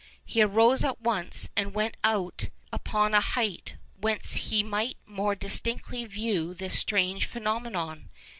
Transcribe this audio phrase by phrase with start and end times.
[0.25, 6.05] He arose at once, and went out upon a height whence he might more distinctly
[6.05, 8.09] view this strange phenomenon.